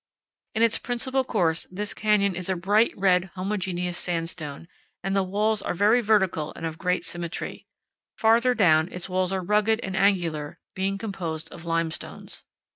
[0.55, 4.67] In its principal course this canyon is a bright red homogeneous sandstone,
[5.03, 7.67] and the walls are often vertical and of great symmetry.
[8.17, 12.43] Farther down, its walls are rugged and angular, being composed of limestones.